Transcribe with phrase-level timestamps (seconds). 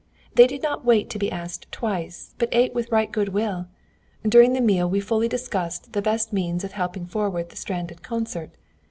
[0.33, 3.67] They did not wait to be asked twice, but ate with right good will.
[4.27, 8.49] During the meal we fully discussed the best means of helping forward the stranded concert.